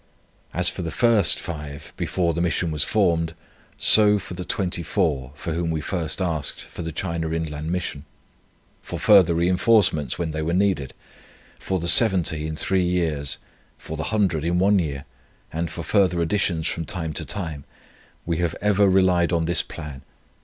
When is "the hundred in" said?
13.95-14.57